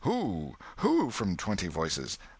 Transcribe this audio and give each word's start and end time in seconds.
"Who? 0.03 0.55
Who?" 0.77 1.11
from 1.11 1.37
twenty 1.37 1.67
voices. 1.67 2.17